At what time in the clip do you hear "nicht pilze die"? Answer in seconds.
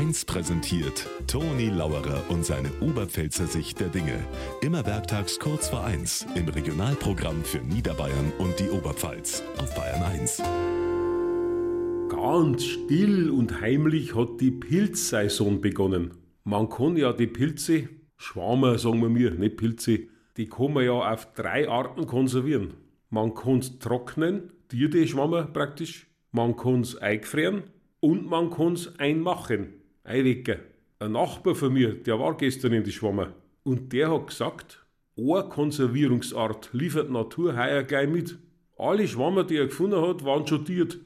19.32-20.46